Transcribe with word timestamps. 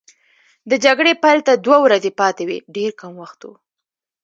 د 0.69 0.71
جګړې 0.85 1.13
پیل 1.23 1.39
ته 1.47 1.53
دوه 1.65 1.77
ورځې 1.85 2.11
پاتې 2.19 2.43
وې، 2.47 2.57
ډېر 2.75 2.91
کم 2.99 3.11
وخت 3.21 3.39
وو. 3.43 3.53